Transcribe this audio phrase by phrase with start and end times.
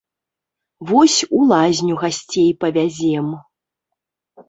[0.91, 3.27] Вось, у лазню гасцей павязем.